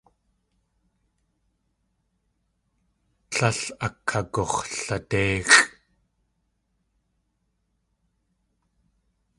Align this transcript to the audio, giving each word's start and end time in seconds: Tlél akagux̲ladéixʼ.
Tlél 3.31 3.59
akagux̲ladéixʼ. 3.85 5.67